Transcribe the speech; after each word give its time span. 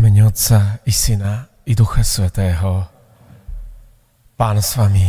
mene 0.00 0.24
Otca 0.24 0.80
i 0.88 0.92
Syna 0.92 1.44
i 1.68 1.76
Ducha 1.76 2.00
Svetého. 2.00 2.88
Pán 4.32 4.56
s 4.56 4.72
vami. 4.80 5.04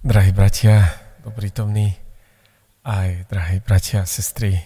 Drahí 0.00 0.32
bratia, 0.32 0.88
dobrítomní, 1.20 1.92
aj 2.88 3.28
drahí 3.28 3.60
bratia 3.60 4.00
a 4.00 4.08
sestry, 4.08 4.56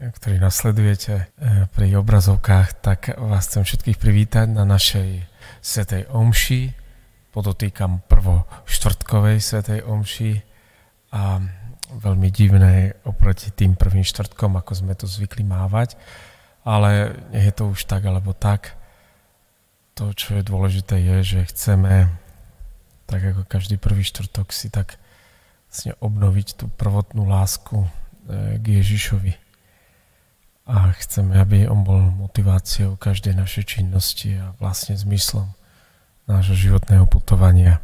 ktorí 0.00 0.40
nasledujete 0.40 1.14
eh, 1.20 1.68
pri 1.68 2.00
obrazovkách, 2.00 2.80
tak 2.80 3.12
vás 3.20 3.44
chcem 3.52 3.68
všetkých 3.68 4.00
privítať 4.00 4.48
na 4.48 4.64
našej 4.64 5.20
Svetej 5.60 6.08
Omši. 6.08 6.72
Podotýkam 7.36 8.08
prvo 8.08 8.48
štvrtkovej 8.64 9.44
Svetej 9.44 9.84
Omši 9.84 10.32
a 11.12 11.44
veľmi 11.92 12.32
divné 12.32 12.96
oproti 13.04 13.52
tým 13.52 13.76
prvým 13.76 14.00
štvrtkom, 14.00 14.56
ako 14.56 14.72
sme 14.72 14.96
to 14.96 15.04
zvykli 15.04 15.44
mávať, 15.44 16.00
ale 16.66 17.14
je 17.30 17.52
to 17.54 17.70
už 17.70 17.86
tak 17.86 18.02
alebo 18.02 18.34
tak. 18.34 18.74
To, 19.94 20.10
čo 20.10 20.34
je 20.34 20.42
dôležité, 20.42 20.98
je, 20.98 21.38
že 21.38 21.48
chceme, 21.54 22.10
tak 23.06 23.22
ako 23.22 23.46
každý 23.46 23.78
prvý 23.78 24.02
štvrtok, 24.02 24.50
si 24.50 24.68
tak 24.68 24.98
vlastne 25.70 25.94
obnoviť 26.02 26.58
tú 26.58 26.66
prvotnú 26.74 27.24
lásku 27.30 27.86
e, 27.86 27.88
k 28.58 28.82
Ježišovi. 28.82 29.32
A 30.66 30.90
chceme, 30.98 31.38
aby 31.38 31.70
on 31.70 31.86
bol 31.86 32.02
motiváciou 32.02 32.98
každej 32.98 33.38
našej 33.38 33.78
činnosti 33.78 34.34
a 34.34 34.50
vlastne 34.58 34.98
zmyslom 34.98 35.46
nášho 36.26 36.58
životného 36.58 37.06
putovania. 37.06 37.78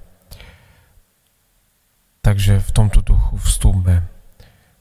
Takže 2.27 2.59
v 2.59 2.71
tomto 2.75 2.99
duchu 3.07 3.39
vstúpme 3.39 4.03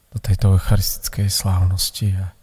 do 0.10 0.18
tejto 0.18 0.58
eucharistickej 0.58 1.30
slávnosti 1.30 2.18
a 2.18 2.34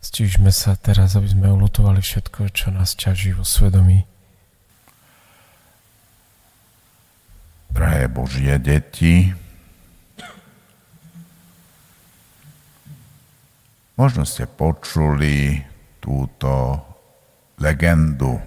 stížme 0.00 0.50
sa 0.50 0.78
teraz, 0.78 1.14
aby 1.14 1.28
sme 1.30 1.52
ulutovali 1.52 2.00
všetko, 2.00 2.50
čo 2.54 2.72
nás 2.72 2.96
ťaží 2.96 3.36
vo 3.36 3.44
svedomí. 3.44 4.06
Drahé 7.68 8.10
Božie 8.10 8.58
deti, 8.58 9.30
možno 13.94 14.26
ste 14.26 14.50
počuli 14.50 15.62
túto 16.02 16.82
legendu 17.62 18.40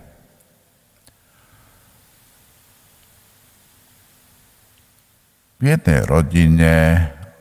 V 5.62 5.70
jednej 5.70 6.02
rodine 6.10 6.74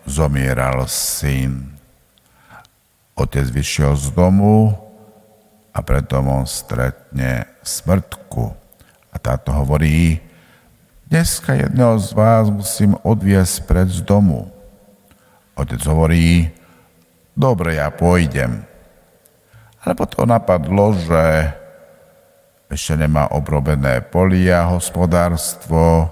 zomieral 0.04 0.84
syn. 0.84 1.79
Otec 3.20 3.52
vyšiel 3.52 4.00
z 4.00 4.16
domu 4.16 4.72
a 5.76 5.84
preto 5.84 6.16
on 6.24 6.48
stretne 6.48 7.44
smrtku. 7.60 8.48
A 9.12 9.16
táto 9.20 9.52
hovorí, 9.52 10.24
dneska 11.04 11.52
jedného 11.52 12.00
z 12.00 12.16
vás 12.16 12.48
musím 12.48 12.96
odviesť 13.04 13.68
pred 13.68 13.92
z 13.92 14.00
domu. 14.00 14.48
Otec 15.52 15.84
hovorí, 15.84 16.48
dobre, 17.36 17.76
ja 17.76 17.92
pôjdem. 17.92 18.64
Ale 19.84 19.92
potom 19.92 20.24
napadlo, 20.24 20.96
že 20.96 21.52
ešte 22.72 22.96
nemá 22.96 23.28
obrobené 23.36 24.00
polia, 24.00 24.64
hospodárstvo, 24.64 26.08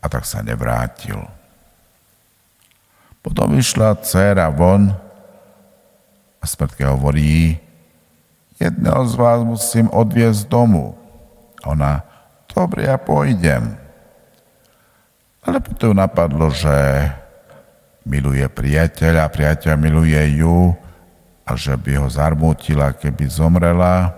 a 0.00 0.06
tak 0.08 0.26
sa 0.26 0.42
nevrátil. 0.42 1.20
Potom 3.22 3.52
vyšla 3.54 4.00
dcera 4.00 4.48
von 4.48 5.09
a 6.40 6.44
smrtke 6.48 6.88
hovorí, 6.88 7.60
jedného 8.56 9.04
z 9.04 9.14
vás 9.16 9.44
musím 9.44 9.92
odviezť 9.92 10.48
domu. 10.48 10.96
Ona, 11.68 12.00
dobre, 12.48 12.88
ja 12.88 12.96
pôjdem. 12.96 13.76
Ale 15.44 15.60
potom 15.60 15.96
napadlo, 15.96 16.48
že 16.52 17.08
miluje 18.08 18.44
priateľa, 18.48 19.32
priateľ 19.32 19.76
miluje 19.76 20.40
ju 20.40 20.72
a 21.44 21.52
že 21.56 21.76
by 21.76 22.00
ho 22.00 22.08
zarmútila, 22.08 22.96
keby 22.96 23.28
zomrela 23.28 24.12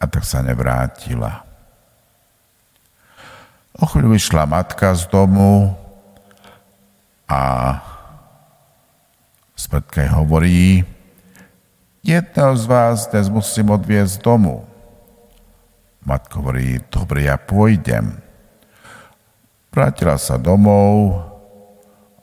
a 0.00 0.04
tak 0.08 0.24
sa 0.24 0.40
nevrátila. 0.40 1.44
O 3.76 3.88
chvíľu 3.88 4.16
vyšla 4.16 4.44
matka 4.44 4.92
z 4.92 5.08
domu 5.08 5.72
a 7.24 7.40
smrtka 9.56 10.04
hovorí, 10.12 10.84
jedného 12.02 12.58
z 12.58 12.64
vás 12.66 13.06
dnes 13.06 13.30
musím 13.30 13.70
odviezť 13.70 14.26
domu. 14.26 14.66
Matka 16.02 16.42
hovorí, 16.42 16.82
dobre, 16.90 17.30
ja 17.30 17.38
pôjdem. 17.38 18.18
Vrátila 19.70 20.18
sa 20.18 20.34
domov, 20.34 21.22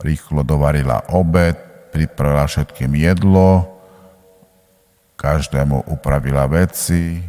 rýchlo 0.03 0.44
dovarila 0.44 1.07
obed, 1.16 1.56
pripravila 1.95 2.45
všetkým 2.45 2.91
jedlo, 3.00 3.66
každému 5.16 5.88
upravila 5.88 6.45
veci, 6.51 7.23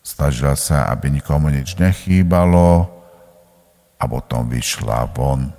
snažila 0.00 0.56
sa, 0.56 0.88
aby 0.88 1.20
nikomu 1.20 1.52
nič 1.52 1.76
nechýbalo, 1.76 2.88
a 3.96 4.04
potom 4.04 4.48
vyšla 4.48 5.08
von. 5.12 5.52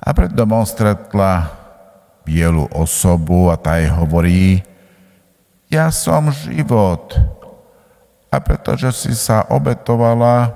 A 0.00 0.12
pred 0.16 0.32
domom 0.32 0.64
stretla 0.64 1.52
bielu 2.24 2.64
osobu 2.72 3.52
a 3.52 3.56
tá 3.56 3.80
jej 3.80 3.92
hovorí, 3.92 4.64
ja 5.74 5.90
som 5.90 6.30
život 6.30 7.18
a 8.30 8.38
pretože 8.38 8.94
si 8.94 9.12
sa 9.18 9.42
obetovala, 9.50 10.54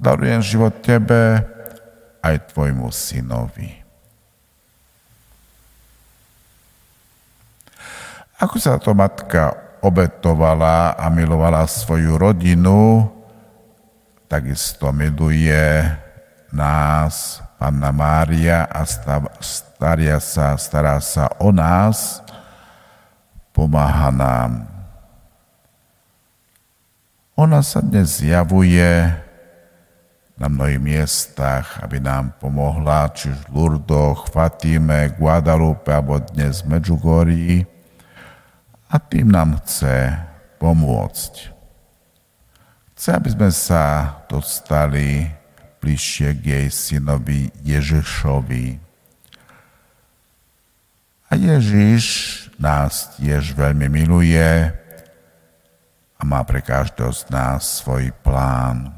darujem 0.00 0.40
život 0.40 0.72
tebe 0.80 1.44
aj 2.24 2.52
tvojmu 2.52 2.88
synovi. 2.88 3.80
Ako 8.40 8.56
sa 8.56 8.80
to 8.80 8.96
matka 8.96 9.52
obetovala 9.84 10.96
a 10.96 11.12
milovala 11.12 11.68
svoju 11.68 12.16
rodinu, 12.16 13.04
takisto 14.24 14.88
miluje 14.96 15.84
nás 16.48 17.44
Panna 17.60 17.92
Mária 17.92 18.64
a 18.64 18.88
staria 19.44 20.16
sa, 20.16 20.56
stará 20.56 20.96
sa 21.04 21.28
o 21.36 21.52
nás, 21.52 22.24
pomáha 23.60 24.08
nám. 24.08 24.64
Ona 27.36 27.60
sa 27.60 27.84
dnes 27.84 28.24
zjavuje 28.24 29.12
na 30.40 30.48
mnohých 30.48 30.80
miestach, 30.80 31.76
aby 31.84 32.00
nám 32.00 32.32
pomohla, 32.40 33.12
či 33.12 33.28
v 33.28 33.42
Lurdoch, 33.52 34.32
Fatime, 34.32 35.12
Guadalupe 35.12 35.92
alebo 35.92 36.16
dnes 36.32 36.64
v 36.64 36.72
Medžugorí 36.72 37.68
a 38.88 38.96
tým 38.96 39.28
nám 39.28 39.60
chce 39.60 40.08
pomôcť. 40.56 41.52
Chce, 42.96 43.08
aby 43.12 43.28
sme 43.28 43.52
sa 43.52 44.16
dostali 44.24 45.28
bližšie 45.84 46.32
k 46.32 46.42
jej 46.48 46.68
synovi 46.72 47.52
Ježišovi. 47.60 48.80
A 51.28 51.32
Ježiš 51.36 52.04
nás 52.60 53.16
tiež 53.16 53.56
veľmi 53.56 53.88
miluje 53.88 54.68
a 56.14 56.22
má 56.28 56.44
pre 56.44 56.60
každého 56.60 57.08
z 57.08 57.22
nás 57.32 57.80
svoj 57.80 58.12
plán. 58.20 58.92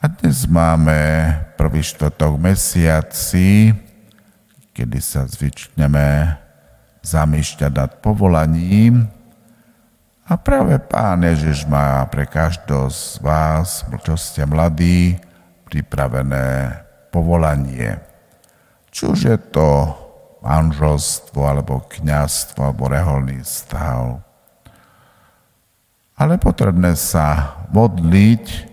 A 0.00 0.04
dnes 0.08 0.44
máme 0.44 0.96
prvý 1.56 1.80
štvrtok 1.80 2.36
mesiaci, 2.36 3.72
kedy 4.76 5.00
sa 5.00 5.24
zvykneme 5.24 6.36
zamýšľať 7.00 7.72
nad 7.72 7.90
povolaním, 8.04 9.08
a 10.30 10.38
práve 10.38 10.78
Pán 10.78 11.26
Ježiš 11.26 11.66
má 11.66 12.06
pre 12.06 12.22
každého 12.22 12.86
z 12.86 13.18
vás, 13.18 13.82
čo 14.06 14.14
ste 14.14 14.46
mladí, 14.46 15.18
pripravené 15.66 16.78
povolanie. 17.10 17.98
Či 18.94 19.10
je 19.26 19.34
to 19.50 19.90
manželstvo, 20.40 21.40
alebo 21.44 21.84
kniazstvo, 21.86 22.64
alebo 22.64 22.88
reholný 22.88 23.40
stav. 23.44 24.24
Ale 26.16 26.36
potrebné 26.36 26.96
sa 26.96 27.56
modliť, 27.72 28.68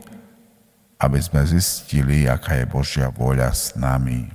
aby 0.99 1.19
sme 1.21 1.45
zistili, 1.47 2.27
aká 2.27 2.59
je 2.59 2.65
Božia 2.67 3.07
vôľa 3.07 3.53
s 3.53 3.77
nami. 3.77 4.27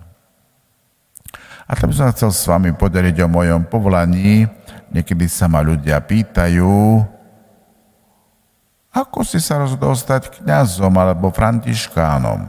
A 1.68 1.76
by 1.76 1.92
som 1.92 2.12
chcel 2.12 2.30
s 2.32 2.44
vami 2.44 2.72
podeliť 2.76 3.24
o 3.24 3.32
mojom 3.32 3.64
povolaní. 3.64 4.44
Niekedy 4.92 5.24
sa 5.24 5.48
ma 5.48 5.64
ľudia 5.64 6.04
pýtajú, 6.04 7.00
ako 8.92 9.24
si 9.24 9.40
sa 9.40 9.56
rozhodol 9.56 9.96
stať 9.96 10.44
kňazom 10.44 10.92
alebo 10.92 11.32
františkánom? 11.32 12.44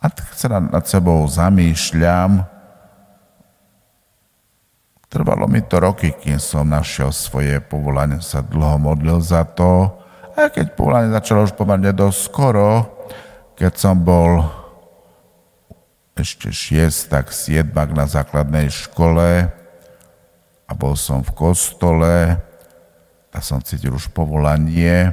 A 0.00 0.06
tak 0.08 0.32
sa 0.32 0.48
nad 0.56 0.84
sebou 0.88 1.20
zamýšľam, 1.28 2.48
Trvalo 5.10 5.50
mi 5.50 5.58
to 5.58 5.82
roky, 5.82 6.14
kým 6.14 6.38
som 6.38 6.70
našiel 6.70 7.10
svoje 7.10 7.58
povolanie, 7.58 8.22
sa 8.22 8.46
dlho 8.46 8.78
modlil 8.78 9.18
za 9.18 9.42
to. 9.42 9.90
A 10.38 10.46
keď 10.46 10.78
povolanie 10.78 11.10
začalo 11.10 11.50
už 11.50 11.58
pomerne 11.58 11.90
dosť 11.90 12.18
skoro, 12.30 12.86
keď 13.58 13.72
som 13.74 13.98
bol 13.98 14.46
ešte 16.14 16.54
šiestak, 16.54 17.34
siedmak 17.34 17.90
na 17.90 18.06
základnej 18.06 18.70
škole 18.70 19.50
a 20.70 20.72
bol 20.78 20.94
som 20.94 21.26
v 21.26 21.34
kostole 21.34 22.38
a 23.34 23.38
som 23.42 23.58
cítil 23.58 23.90
už 23.90 24.14
povolanie, 24.14 25.10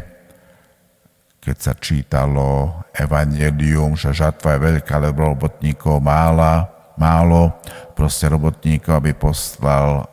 keď 1.42 1.58
sa 1.58 1.74
čítalo 1.74 2.86
Evangelium, 2.94 3.98
že 3.98 4.14
žatva 4.14 4.62
je 4.62 4.78
veľká, 4.78 5.02
lebo 5.02 5.34
robotníkov 5.34 6.06
mála, 6.06 6.76
málo, 6.98 7.54
proste 7.94 8.28
robotníkov, 8.30 8.94
aby 8.98 9.14
poslal 9.14 10.06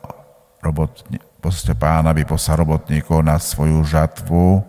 robotní, 0.61 1.17
proste 1.41 1.77
pán, 1.77 2.09
aby 2.09 2.25
poslal 2.25 2.65
robotníkov 2.65 3.21
na 3.21 3.37
svoju 3.37 3.85
žatvu. 3.85 4.61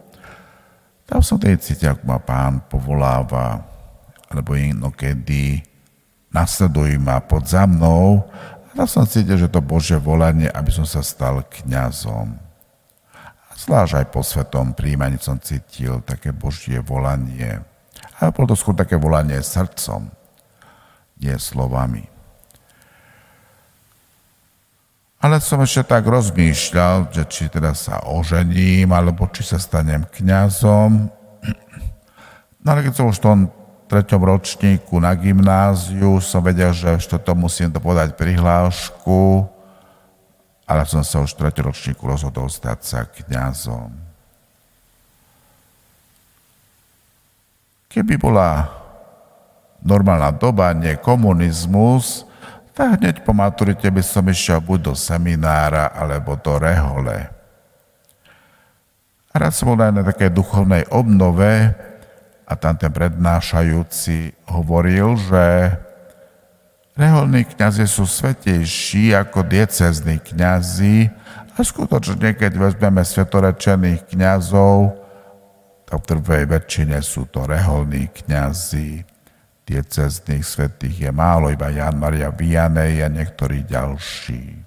Tam 1.07 1.21
som 1.23 1.39
tej 1.39 1.57
cítil, 1.63 1.95
ako 1.95 2.05
ma 2.05 2.19
pán 2.19 2.67
povoláva, 2.67 3.63
alebo 4.27 4.59
inokedy 4.59 5.63
nasleduj 6.35 6.99
ma 7.01 7.23
pod 7.23 7.49
za 7.49 7.65
mnou. 7.65 8.27
A 8.69 8.71
tam 8.77 8.89
som 8.91 9.09
cítil, 9.09 9.41
že 9.41 9.49
to 9.49 9.65
Bože 9.65 9.97
volanie, 9.97 10.51
aby 10.53 10.69
som 10.69 10.85
sa 10.85 11.01
stal 11.01 11.41
kňazom. 11.47 12.37
A 13.49 13.53
zvlášť 13.57 14.05
aj 14.05 14.07
po 14.13 14.21
svetom 14.21 14.77
príjmaní 14.77 15.17
som 15.17 15.41
cítil 15.41 16.05
také 16.05 16.35
Božie 16.37 16.83
volanie. 16.83 17.63
Ale 18.21 18.33
bolo 18.33 18.53
to 18.53 18.57
skôr 18.59 18.77
také 18.77 19.01
volanie 19.01 19.41
srdcom, 19.41 20.13
nie 21.21 21.37
slovami. 21.37 22.07
Ale 25.17 25.41
som 25.43 25.59
ešte 25.65 25.83
tak 25.91 26.07
rozmýšľal, 26.07 27.11
že 27.11 27.25
či 27.27 27.45
teda 27.51 27.73
sa 27.73 28.05
ožením, 28.05 28.93
alebo 28.93 29.27
či 29.33 29.43
sa 29.43 29.59
stanem 29.59 30.05
kňazom. 30.07 31.09
No 32.63 32.67
ale 32.69 32.87
keď 32.87 32.93
som 32.95 33.11
už 33.11 33.19
v 33.19 33.27
tom 33.27 33.39
treťom 33.91 34.23
ročníku 34.23 34.99
na 34.99 35.15
gymnáziu 35.17 36.19
som 36.23 36.43
vedel, 36.43 36.71
že 36.71 36.99
ešte 37.01 37.17
to 37.19 37.33
musím 37.33 37.73
to 37.73 37.83
podať 37.83 38.15
prihlášku, 38.15 39.47
ale 40.67 40.83
som 40.85 41.03
sa 41.03 41.23
už 41.23 41.35
v 41.35 41.41
treťom 41.47 41.75
ročníku 41.75 42.03
rozhodol 42.07 42.47
stať 42.47 42.79
sa 42.83 43.01
kňazom. 43.07 43.95
Keby 47.91 48.15
bola 48.21 48.69
normálna 49.87 50.35
doba, 50.35 50.75
nie 50.75 50.99
komunizmus, 50.99 52.27
tak 52.75 53.01
hneď 53.01 53.25
po 53.25 53.33
maturite 53.33 53.89
by 53.89 54.03
som 54.03 54.27
išiel 54.27 54.61
buď 54.61 54.93
do 54.93 54.95
seminára, 54.99 55.95
alebo 55.95 56.37
do 56.37 56.59
rehole. 56.61 57.33
A 59.33 59.35
rád 59.39 59.55
som 59.55 59.73
bol 59.73 59.81
aj 59.81 59.95
na 59.95 60.05
takej 60.05 60.35
duchovnej 60.35 60.85
obnove, 60.93 61.73
a 62.47 62.53
tam 62.55 62.79
ten 62.79 62.95
prednášajúci 62.95 64.47
hovoril, 64.47 65.19
že 65.19 65.75
reholní 66.95 67.43
kniazy 67.43 67.91
sú 67.91 68.07
svetejší 68.07 69.19
ako 69.19 69.43
diecezní 69.43 70.23
kniazy 70.23 71.11
a 71.59 71.59
skutočne, 71.59 72.39
keď 72.39 72.53
vezmeme 72.55 73.03
svetorečených 73.03 74.15
kniazov, 74.15 74.95
tak 75.91 76.07
v 76.07 76.19
prvej 76.19 76.45
väčšine 76.47 76.99
sú 77.03 77.27
to 77.27 77.43
reholní 77.51 78.07
kniazy, 78.15 79.03
diecezných 79.67 80.47
svetých 80.47 81.11
je 81.11 81.11
málo, 81.11 81.51
iba 81.51 81.67
Jan 81.69 81.99
Maria 81.99 82.31
Vianej 82.31 83.03
a 83.03 83.09
niektorí 83.11 83.67
ďalší. 83.67 84.63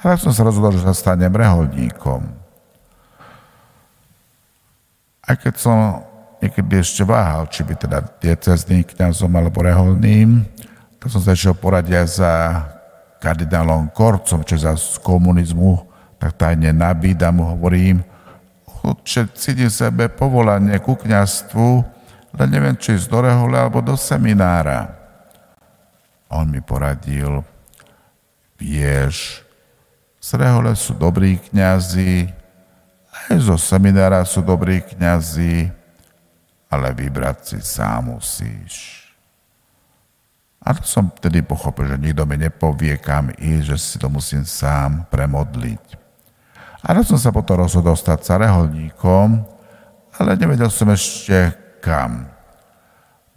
A 0.00 0.16
tak 0.16 0.18
som 0.24 0.32
sa 0.32 0.48
rozhodol, 0.48 0.72
že 0.74 0.82
sa 0.82 0.96
stanem 0.96 1.30
reholníkom. 1.30 2.24
Aj 5.20 5.36
keď 5.36 5.54
som 5.60 5.76
niekedy 6.40 6.80
ešte 6.80 7.04
váhal, 7.04 7.46
či 7.52 7.62
by 7.62 7.76
teda 7.76 8.00
diecezným 8.18 8.82
kniazom 8.96 9.30
alebo 9.36 9.60
reholným. 9.60 10.48
Tak 10.96 11.12
som 11.12 11.20
sa 11.20 11.36
išiel 11.36 11.52
poradiť 11.52 12.08
za 12.08 12.32
kardinálom 13.20 13.92
Korcom, 13.92 14.40
čo 14.42 14.56
za 14.56 14.72
komunizmu, 15.04 15.84
tak 16.16 16.40
tajne 16.40 16.72
nabídam 16.72 17.44
hovorím, 17.44 18.00
že 19.04 19.28
cítim 19.36 19.68
sebe 19.68 20.08
povolanie 20.08 20.80
ku 20.80 20.96
kniazstvu, 20.96 21.84
ale 22.30 22.44
neviem, 22.46 22.76
či 22.78 22.94
ísť 22.94 23.10
do 23.10 23.20
rehole 23.26 23.56
alebo 23.58 23.82
do 23.82 23.98
seminára. 23.98 24.94
On 26.30 26.46
mi 26.46 26.62
poradil, 26.62 27.42
vieš, 28.54 29.42
z 30.20 30.30
rehole 30.38 30.76
sú 30.78 30.94
dobrí 30.94 31.40
kňazi, 31.40 32.30
aj 33.30 33.36
zo 33.40 33.56
seminára 33.58 34.22
sú 34.22 34.44
dobrí 34.44 34.84
kňazi, 34.84 35.72
ale 36.70 36.94
vybrať 36.94 37.36
si 37.42 37.58
sám 37.58 38.14
musíš. 38.14 39.00
A 40.60 40.76
to 40.76 40.84
som 40.84 41.08
tedy 41.08 41.40
pochopil, 41.40 41.88
že 41.88 41.96
nikto 41.96 42.28
mi 42.28 42.36
nepovie, 42.36 43.00
kam 43.00 43.32
ísť, 43.32 43.64
že 43.74 43.76
si 43.80 43.96
to 43.96 44.12
musím 44.12 44.44
sám 44.44 45.08
premodliť. 45.08 45.98
A 46.84 46.94
to 46.94 47.16
som 47.16 47.18
sa 47.18 47.32
potom 47.32 47.64
rozhodol 47.64 47.96
stať 47.96 48.20
sa 48.22 48.36
reholníkom, 48.38 49.40
ale 50.20 50.36
nevedel 50.36 50.68
som 50.68 50.92
ešte 50.92 51.56
kam. 51.80 52.28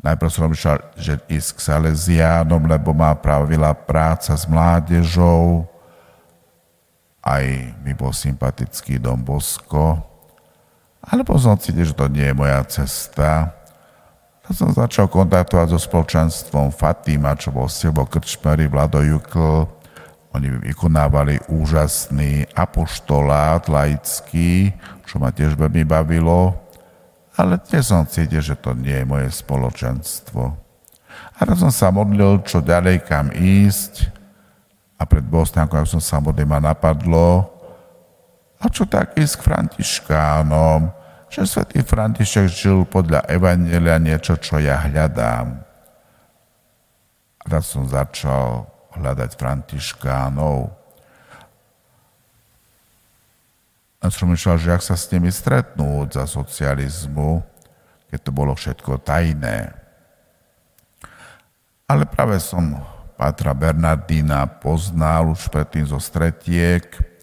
Najprv 0.04 0.30
som 0.30 0.52
že 1.00 1.16
ísť 1.32 1.50
k 1.56 1.60
Salesiánom, 1.64 2.68
lebo 2.68 2.92
má 2.92 3.16
pravila 3.16 3.72
práca 3.72 4.36
s 4.36 4.44
mládežou, 4.44 5.64
aj 7.24 7.72
mi 7.80 7.96
bol 7.96 8.12
sympatický 8.12 9.00
Dom 9.00 9.24
Bosko, 9.24 10.04
alebo 11.04 11.36
som 11.40 11.56
cítil, 11.60 11.88
že 11.88 11.96
to 11.96 12.08
nie 12.12 12.24
je 12.24 12.36
moja 12.36 12.60
cesta. 12.68 13.52
Tak 14.44 14.52
som 14.56 14.72
začal 14.76 15.08
kontaktovať 15.08 15.76
so 15.76 15.80
spoločenstvom 15.80 16.72
Fatima, 16.72 17.36
čo 17.36 17.52
bol 17.52 17.68
Silvo 17.72 18.04
Krčmery, 18.08 18.68
Vlado 18.68 19.04
Jukl. 19.04 19.68
Oni 20.36 20.48
vykonávali 20.64 21.44
úžasný 21.48 22.48
apoštolát 22.56 23.68
laický, 23.72 24.76
čo 25.08 25.20
ma 25.20 25.32
tiež 25.32 25.56
veľmi 25.56 25.84
bavilo. 25.88 26.63
Ale 27.34 27.58
tiež 27.58 27.84
som 27.90 28.06
cítil, 28.06 28.46
že 28.46 28.54
to 28.54 28.78
nie 28.78 28.94
je 28.94 29.10
moje 29.10 29.28
spoločenstvo. 29.34 30.54
A 31.34 31.40
tak 31.42 31.58
som 31.58 31.74
sa 31.74 31.90
modlil, 31.90 32.46
čo 32.46 32.62
ďalej, 32.62 33.10
kam 33.10 33.34
ísť. 33.34 34.10
A 35.02 35.10
pred 35.10 35.26
bohostánkou, 35.26 35.82
ako 35.82 35.98
som 35.98 36.04
sa 36.04 36.22
modlil, 36.22 36.46
ma 36.46 36.62
napadlo, 36.62 37.54
a 38.64 38.72
čo 38.72 38.88
tak 38.88 39.20
ísť 39.20 39.44
k 39.44 39.46
Františkánom? 39.52 40.88
Že 41.28 41.42
svätý 41.44 41.84
František 41.84 42.48
žil 42.48 42.88
podľa 42.88 43.28
Evangelia 43.28 44.00
niečo, 44.00 44.40
čo 44.40 44.56
ja 44.56 44.80
hľadám. 44.88 45.60
Tak 47.44 47.60
som 47.60 47.84
začal 47.84 48.64
hľadať 48.96 49.36
Františkánov. 49.36 50.72
A 54.04 54.12
som 54.12 54.28
že 54.36 54.76
ak 54.76 54.84
sa 54.84 55.00
s 55.00 55.08
nimi 55.08 55.32
stretnúť 55.32 56.20
za 56.20 56.28
socializmu, 56.28 57.40
keď 58.12 58.20
to 58.20 58.32
bolo 58.36 58.52
všetko 58.52 59.00
tajné. 59.00 59.72
Ale 61.88 62.04
práve 62.04 62.36
som 62.44 62.84
Patra 63.16 63.56
Bernardína 63.56 64.44
poznal 64.60 65.32
už 65.32 65.48
predtým 65.48 65.88
zo 65.88 66.04
stretiek, 66.04 67.14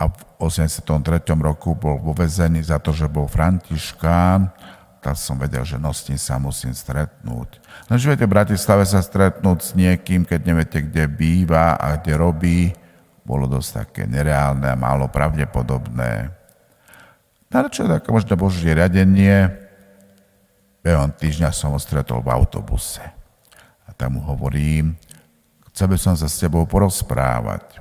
a 0.00 0.08
v 0.08 0.20
83. 0.40 0.80
roku 1.36 1.76
bol 1.76 2.00
vo 2.00 2.16
za 2.64 2.80
to, 2.80 2.88
že 2.88 3.04
bol 3.04 3.28
františkán, 3.28 4.48
tak 5.04 5.16
som 5.20 5.36
vedel, 5.36 5.60
že 5.60 5.76
no 5.76 5.92
s 5.92 6.08
tým 6.08 6.16
sa 6.16 6.40
musím 6.40 6.72
stretnúť. 6.72 7.60
No 7.92 8.00
viete, 8.00 8.24
v 8.24 8.32
Bratislave 8.32 8.88
sa 8.88 9.04
stretnúť 9.04 9.58
s 9.60 9.70
niekým, 9.76 10.24
keď 10.24 10.40
neviete, 10.40 10.78
kde 10.80 11.04
býva 11.04 11.76
a 11.76 12.00
kde 12.00 12.16
robí, 12.16 12.72
bolo 13.30 13.46
dosť 13.46 13.70
také 13.86 14.02
nereálne 14.10 14.66
a 14.66 14.74
málo 14.74 15.06
pravdepodobné. 15.06 16.34
Je 17.50 17.86
také 17.86 18.10
možno 18.10 18.34
Božie 18.34 18.74
riadenie? 18.74 19.54
Behom 20.82 21.14
týždňa 21.14 21.54
som 21.54 21.70
ho 21.70 21.78
stretol 21.78 22.22
v 22.26 22.30
autobuse. 22.34 23.02
A 23.86 23.94
tam 23.94 24.18
mu 24.18 24.20
hovorím, 24.26 24.98
chcel 25.70 25.94
by 25.94 25.98
som 25.98 26.14
sa 26.18 26.26
s 26.26 26.42
tebou 26.42 26.66
porozprávať. 26.66 27.78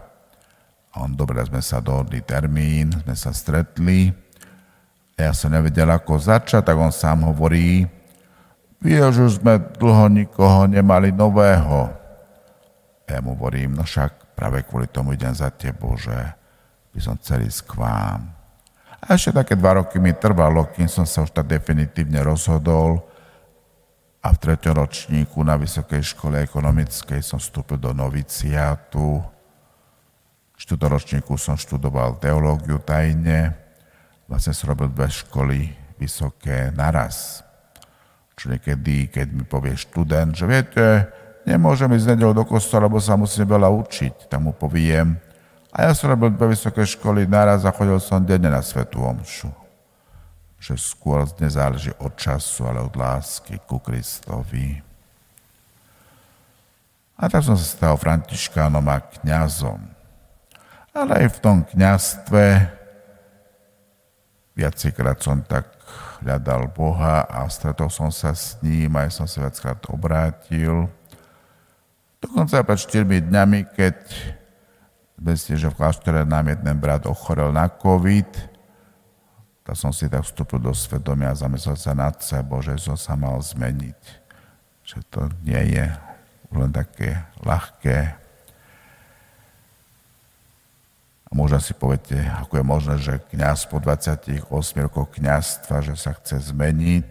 A 0.93 1.05
on, 1.05 1.13
dobre, 1.13 1.41
sme 1.45 1.61
sa 1.61 1.81
dohodli 1.81 2.21
termín, 2.25 2.93
sme 3.05 3.13
sa 3.13 3.29
stretli. 3.29 4.09
Ja 5.17 5.33
som 5.37 5.53
nevedel, 5.53 5.89
ako 5.89 6.17
začať, 6.17 6.65
tak 6.65 6.77
on 6.77 6.89
sám 6.89 7.29
hovorí, 7.29 7.85
vieš, 8.81 9.13
už 9.21 9.33
sme 9.39 9.61
dlho 9.77 10.09
nikoho 10.09 10.65
nemali 10.65 11.13
nového. 11.13 11.93
Ja 13.05 13.21
mu 13.21 13.37
hovorím, 13.37 13.77
no 13.77 13.85
však 13.85 14.18
práve 14.39 14.63
kvôli 14.63 14.87
tomu 14.87 15.11
idem 15.11 15.35
za 15.35 15.51
tebou, 15.51 15.99
že 15.99 16.15
by 16.95 16.99
som 17.03 17.19
chcel 17.19 17.43
ísť 17.43 17.67
k 17.67 17.73
vám. 17.75 18.31
A 19.03 19.19
ešte 19.19 19.35
také 19.35 19.59
dva 19.59 19.83
roky 19.83 19.99
mi 19.99 20.15
trvalo, 20.15 20.71
kým 20.71 20.87
som 20.87 21.03
sa 21.03 21.27
už 21.27 21.35
tak 21.35 21.51
definitívne 21.51 22.23
rozhodol 22.23 23.03
a 24.23 24.31
v 24.31 24.37
treťom 24.39 24.79
ročníku 24.79 25.43
na 25.43 25.59
Vysokej 25.59 26.15
škole 26.15 26.39
ekonomickej 26.39 27.19
som 27.19 27.35
vstúpil 27.35 27.75
do 27.83 27.91
noviciátu 27.91 29.19
študoročníku 30.59 31.39
som 31.39 31.55
študoval 31.55 32.19
teológiu 32.19 32.83
tajne, 32.83 33.55
vlastne 34.27 34.51
som 34.51 34.75
robil 34.75 34.91
dve 34.91 35.07
školy 35.07 35.59
vysoké 35.95 36.67
naraz. 36.75 37.47
Čo 38.35 38.51
niekedy, 38.51 39.07
keď 39.07 39.27
mi 39.31 39.47
povie 39.47 39.79
študent, 39.79 40.35
že 40.35 40.45
viete, 40.47 41.07
nemôžem 41.49 41.89
ísť 41.89 42.13
nedel 42.13 42.37
do 42.37 42.45
kostola, 42.45 42.85
lebo 42.85 43.01
sa 43.01 43.17
musím 43.17 43.49
veľa 43.49 43.73
učiť, 43.73 44.29
tak 44.29 44.37
mu 44.37 44.53
poviem, 44.53 45.17
a 45.69 45.85
ja 45.85 45.91
som 45.93 46.09
robil 46.09 46.33
dve 46.33 46.57
vysoké 46.57 46.81
školy 46.81 47.29
naraz 47.29 47.61
a 47.61 47.69
chodil 47.69 48.01
som 48.01 48.25
denne 48.25 48.49
na 48.49 48.61
Svetú 48.65 49.05
Omšu. 49.05 49.53
Že 50.57 50.73
skôr 50.81 51.29
nezáleží 51.37 51.93
od 52.01 52.17
času, 52.17 52.65
ale 52.65 52.81
od 52.81 52.93
lásky 52.97 53.61
ku 53.69 53.77
Kristovi. 53.77 54.81
A 57.19 57.29
tak 57.29 57.45
som 57.45 57.53
sa 57.53 57.67
stal 57.67 57.93
františkánom 58.01 58.81
a 58.89 58.97
kňazom. 58.97 59.77
Ale 60.89 61.21
aj 61.21 61.37
v 61.37 61.41
tom 61.43 61.57
kňastve 61.61 62.65
viacejkrát 64.57 65.21
som 65.21 65.45
tak 65.45 65.69
hľadal 66.25 66.73
Boha 66.73 67.29
a 67.29 67.45
stretol 67.45 67.93
som 67.93 68.09
sa 68.09 68.33
s 68.33 68.57
ním, 68.65 68.89
aj 68.97 69.13
som 69.13 69.29
sa 69.29 69.45
viackrát 69.45 69.79
obrátil. 69.85 70.89
Dokonca 72.19 72.63
pred 72.67 72.79
4 72.79 73.27
dňami, 73.31 73.59
keď 73.71 73.97
Vedzte, 75.19 75.59
že 75.59 75.67
v 75.67 75.75
kláštore 75.75 76.23
nám 76.23 76.47
jeden 76.47 76.79
brat 76.79 77.03
ochorel 77.03 77.51
na 77.51 77.67
COVID, 77.67 78.31
tak 79.67 79.75
som 79.75 79.91
si 79.91 80.07
tak 80.07 80.23
vstúpil 80.23 80.63
do 80.63 80.71
svedomia 80.71 81.35
a 81.35 81.39
zamyslel 81.39 81.75
sa 81.75 81.91
nad 81.91 82.15
sebou, 82.23 82.63
že 82.63 82.79
som 82.79 82.95
sa 82.95 83.19
mal 83.19 83.35
zmeniť. 83.43 83.99
Že 84.87 84.99
to 85.11 85.21
nie 85.43 85.75
je 85.75 85.85
len 86.55 86.71
také 86.71 87.19
ľahké. 87.43 88.15
A 91.29 91.31
možno 91.35 91.59
si 91.59 91.75
poviete, 91.75 92.15
ako 92.39 92.53
je 92.55 92.65
možné, 92.65 92.95
že 92.97 93.21
kniaz 93.35 93.67
po 93.67 93.77
28 93.83 94.47
rokoch 94.87 95.19
kniazstva, 95.19 95.83
že 95.83 95.99
sa 95.99 96.15
chce 96.15 96.55
zmeniť, 96.55 97.09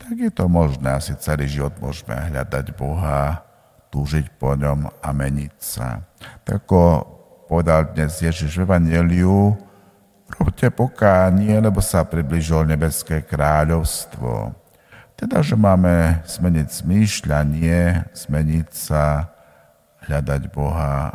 tak 0.00 0.16
je 0.16 0.32
to 0.32 0.48
možné. 0.48 0.96
Asi 0.96 1.12
celý 1.20 1.44
život 1.44 1.76
môžeme 1.78 2.16
hľadať 2.16 2.72
Boha, 2.74 3.51
túžiť 3.92 4.40
po 4.40 4.56
ňom 4.56 4.88
a 4.88 5.08
meniť 5.12 5.54
sa. 5.60 6.00
Tak 6.48 6.64
ako 6.64 6.80
povedal 7.44 7.92
dnes 7.92 8.16
Ježiš 8.16 8.56
v 8.56 8.64
Evangeliu, 8.64 9.52
robte 10.32 10.72
pokánie, 10.72 11.60
lebo 11.60 11.84
sa 11.84 12.00
približilo 12.08 12.64
nebeské 12.64 13.20
kráľovstvo. 13.20 14.56
Teda, 15.12 15.44
že 15.44 15.54
máme 15.54 16.24
zmeniť 16.24 16.68
zmýšľanie, 16.82 18.10
zmeniť 18.16 18.68
sa, 18.72 19.28
hľadať 20.08 20.42
Boha 20.50 21.14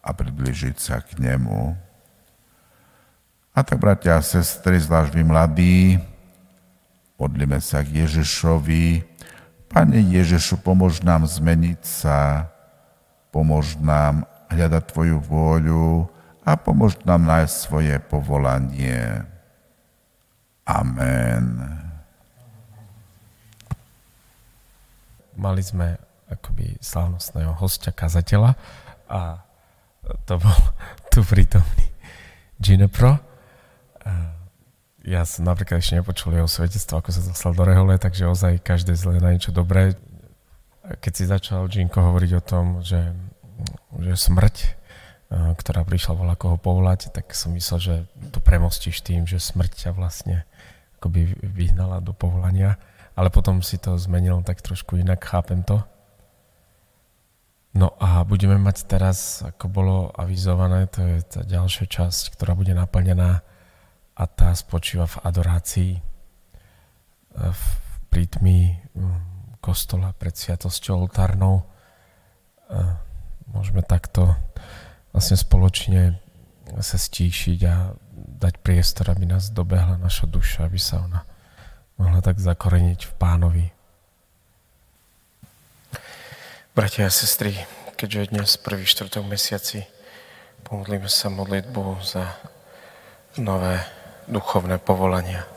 a 0.00 0.10
približiť 0.14 0.76
sa 0.78 1.02
k 1.02 1.18
Nemu. 1.20 1.74
A 3.54 3.58
tak, 3.62 3.78
bratia 3.82 4.18
a 4.18 4.24
sestry, 4.24 4.80
zvlášť 4.80 5.12
vy 5.14 5.22
mladí, 5.26 5.78
modlíme 7.18 7.58
sa 7.60 7.82
k 7.82 8.06
Ježišovi, 8.06 9.02
Pane 9.74 9.98
Ježišu, 9.98 10.62
pomôž 10.62 11.02
nám 11.02 11.26
zmeniť 11.26 11.82
sa, 11.82 12.46
pomôž 13.34 13.74
nám 13.82 14.22
hľadať 14.46 14.94
Tvoju 14.94 15.18
vôľu 15.18 16.06
a 16.46 16.54
pomôž 16.54 16.94
nám 17.02 17.26
nájsť 17.26 17.54
svoje 17.58 17.98
povolanie. 17.98 19.26
Amen. 20.62 21.58
Mali 25.34 25.62
sme 25.66 25.98
akoby 26.30 26.78
slávnostného 26.78 27.58
hostia, 27.58 27.90
kazateľa 27.90 28.54
a 29.10 29.42
to 30.22 30.38
bol 30.38 30.60
tu 31.10 31.26
prítomný 31.26 31.90
Ginepro 32.62 33.18
ja 35.04 35.28
som 35.28 35.44
napríklad 35.44 35.84
ešte 35.84 36.00
nepočul 36.00 36.32
jeho 36.32 36.48
svedectvo, 36.48 36.96
ako 36.96 37.12
sa 37.12 37.20
dostal 37.20 37.52
do 37.52 37.64
rehole, 37.68 38.00
takže 38.00 38.24
ozaj 38.24 38.64
každé 38.64 38.96
zle 38.96 39.20
na 39.20 39.36
niečo 39.36 39.52
dobré. 39.52 40.00
Keď 40.80 41.12
si 41.12 41.24
začal 41.28 41.68
Jinko 41.68 42.00
hovoriť 42.00 42.30
o 42.40 42.42
tom, 42.44 42.80
že, 42.80 43.12
že 44.00 44.16
smrť, 44.16 44.80
ktorá 45.28 45.84
prišla 45.84 46.16
voľa 46.16 46.36
koho 46.40 46.56
povolať, 46.56 47.12
tak 47.12 47.36
som 47.36 47.52
myslel, 47.52 47.78
že 47.80 47.94
to 48.32 48.40
premostíš 48.40 49.04
tým, 49.04 49.28
že 49.28 49.40
smrť 49.40 49.88
ťa 49.88 49.90
vlastne 49.92 50.48
akoby 51.00 51.36
vyhnala 51.36 52.00
do 52.00 52.16
povolania, 52.16 52.80
ale 53.12 53.28
potom 53.28 53.60
si 53.60 53.76
to 53.76 54.00
zmenil 54.00 54.40
tak 54.40 54.64
trošku 54.64 54.96
inak, 54.96 55.20
chápem 55.20 55.60
to. 55.60 55.84
No 57.76 57.92
a 58.00 58.24
budeme 58.24 58.56
mať 58.56 58.88
teraz, 58.88 59.42
ako 59.44 59.66
bolo 59.68 59.96
avizované, 60.16 60.88
to 60.88 61.02
je 61.04 61.18
tá 61.26 61.40
ďalšia 61.44 61.90
časť, 61.90 62.38
ktorá 62.38 62.56
bude 62.56 62.72
naplnená 62.72 63.44
a 64.14 64.24
tá 64.30 64.54
spočíva 64.54 65.10
v 65.10 65.20
adorácii, 65.26 65.92
e, 65.98 66.00
v 67.34 67.64
prítmi 68.10 68.78
kostola 69.58 70.14
pred 70.14 70.36
sviatosťou 70.38 71.08
oltárnou. 71.08 71.62
E, 71.62 71.64
môžeme 73.50 73.82
takto 73.82 74.38
vlastne 75.10 75.34
spoločne 75.34 76.18
sa 76.80 76.98
stíšiť 76.98 77.58
a 77.66 77.94
dať 78.14 78.54
priestor, 78.62 79.10
aby 79.10 79.28
nás 79.28 79.50
dobehla 79.50 79.98
naša 79.98 80.26
duša, 80.30 80.66
aby 80.66 80.78
sa 80.78 81.02
ona 81.02 81.22
mohla 81.98 82.18
tak 82.22 82.42
zakoreniť 82.42 83.00
v 83.06 83.12
pánovi. 83.18 83.66
Bratia 86.74 87.06
a 87.06 87.14
sestry, 87.14 87.54
keďže 87.94 88.34
dnes 88.34 88.58
prvý 88.58 88.82
štvrtok 88.82 89.22
mesiaci, 89.22 89.86
pomodlíme 90.66 91.06
sa 91.06 91.30
modlitbu 91.30 92.02
za 92.02 92.34
nové 93.38 93.78
duchovné 94.28 94.78
povolania. 94.80 95.48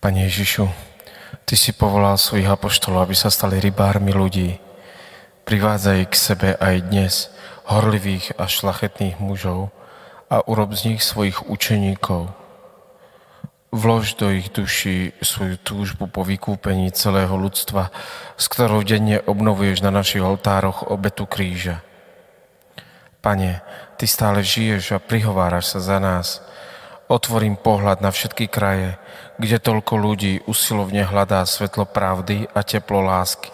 Pane 0.00 0.24
Ježišu, 0.28 0.68
Ty 1.44 1.54
si 1.58 1.74
povolal 1.74 2.14
svojich 2.14 2.46
apoštolov, 2.46 3.10
aby 3.10 3.16
sa 3.18 3.26
stali 3.26 3.58
rybármi 3.58 4.14
ľudí. 4.14 4.62
Privádzaj 5.42 6.00
k 6.06 6.14
sebe 6.14 6.50
aj 6.54 6.76
dnes 6.86 7.14
horlivých 7.66 8.38
a 8.38 8.46
šlachetných 8.46 9.18
mužov 9.18 9.74
a 10.30 10.46
urob 10.46 10.78
z 10.78 10.94
nich 10.94 11.02
svojich 11.02 11.50
učeníkov. 11.50 12.30
Vlož 13.70 14.18
do 14.18 14.30
ich 14.30 14.50
duši 14.50 15.14
svoju 15.22 15.58
túžbu 15.62 16.06
po 16.10 16.26
vykúpení 16.26 16.90
celého 16.90 17.34
ľudstva, 17.34 17.90
s 18.34 18.46
ktorou 18.50 18.82
denne 18.82 19.22
obnovuješ 19.22 19.82
na 19.82 19.94
našich 19.94 20.22
oltároch 20.22 20.86
obetu 20.90 21.26
kríža. 21.26 21.82
Pane, 23.22 23.62
Ty 23.98 24.04
stále 24.06 24.40
žiješ 24.40 24.96
a 24.96 25.02
prihováraš 25.02 25.76
sa 25.76 25.80
za 25.82 25.98
nás, 26.02 26.40
otvorím 27.10 27.58
pohľad 27.58 27.98
na 27.98 28.14
všetky 28.14 28.46
kraje, 28.46 28.94
kde 29.42 29.58
toľko 29.58 29.94
ľudí 29.98 30.46
usilovne 30.46 31.02
hľadá 31.02 31.42
svetlo 31.42 31.82
pravdy 31.90 32.46
a 32.54 32.62
teplo 32.62 33.02
lásky. 33.02 33.50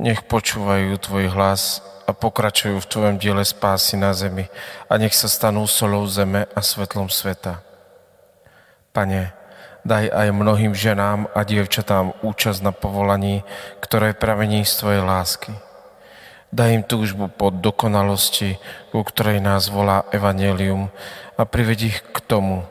Nech 0.00 0.24
počúvajú 0.24 0.96
Tvoj 0.96 1.28
hlas 1.36 1.84
a 2.08 2.16
pokračujú 2.16 2.80
v 2.80 2.88
Tvojom 2.88 3.16
diele 3.20 3.44
spásy 3.44 4.00
na 4.00 4.16
zemi 4.16 4.48
a 4.88 4.96
nech 4.96 5.12
sa 5.12 5.28
stanú 5.28 5.68
solou 5.68 6.08
zeme 6.08 6.48
a 6.56 6.60
svetlom 6.64 7.12
sveta. 7.12 7.60
Pane, 8.96 9.36
daj 9.84 10.08
aj 10.08 10.28
mnohým 10.32 10.72
ženám 10.72 11.28
a 11.36 11.44
dievčatám 11.44 12.16
účasť 12.24 12.60
na 12.64 12.72
povolaní, 12.72 13.44
ktoré 13.84 14.16
pramení 14.16 14.64
z 14.64 14.72
Tvojej 14.80 15.04
lásky. 15.04 15.65
Daj 16.54 16.70
im 16.72 16.84
túžbu 16.86 17.26
po 17.26 17.50
dokonalosti, 17.50 18.56
ku 18.94 19.02
ktorej 19.02 19.42
nás 19.42 19.66
volá 19.66 20.06
Evangelium 20.14 20.88
a 21.34 21.42
prived 21.42 21.82
ich 21.82 21.98
k 22.00 22.18
tomu, 22.22 22.62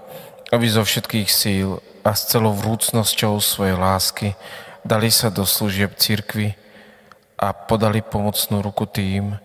aby 0.50 0.66
zo 0.72 0.88
všetkých 0.88 1.30
síl 1.30 1.84
a 2.06 2.16
s 2.16 2.32
celou 2.32 2.56
vrúcnosťou 2.56 3.42
svojej 3.44 3.76
lásky 3.76 4.28
dali 4.86 5.10
sa 5.10 5.34
do 5.34 5.44
služieb 5.44 5.98
církvy 5.98 6.54
a 7.36 7.52
podali 7.52 8.06
pomocnú 8.06 8.62
ruku 8.62 8.86
tým, 8.88 9.36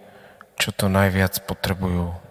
čo 0.60 0.70
to 0.70 0.86
najviac 0.92 1.40
potrebujú. 1.48 2.29